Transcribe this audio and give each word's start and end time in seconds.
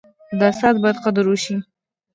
د 0.39 0.41
استاد 0.51 0.75
باید 0.83 0.97
قدر 1.05 1.25
وسي. 1.29 1.55